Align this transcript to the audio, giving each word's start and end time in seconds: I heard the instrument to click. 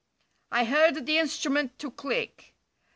I 0.51 0.63
heard 0.65 1.05
the 1.05 1.19
instrument 1.19 1.77
to 1.77 1.91
click. 1.91 2.55